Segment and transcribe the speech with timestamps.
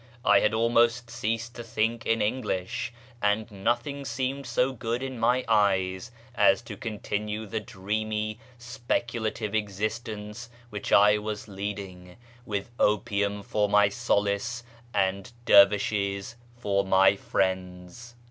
[0.25, 5.45] I had almost ceased to think in English, and nothing seemed so good in my
[5.47, 12.15] eyes as to continue the dreamy speculative existence which I was leading,
[12.47, 18.15] with opium for my solace and dervishes for my friends.